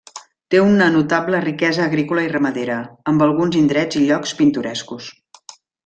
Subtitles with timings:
[0.53, 2.79] Té una notable riquesa agrícola i ramadera,
[3.13, 5.13] amb alguns indrets i llocs pintorescos.